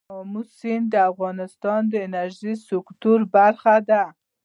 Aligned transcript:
آمو 0.17 0.41
سیند 0.57 0.85
د 0.93 0.95
افغانستان 1.11 1.81
د 1.89 1.93
انرژۍ 2.07 2.53
سکتور 2.69 3.19
برخه 3.35 3.75
ده. 3.89 4.03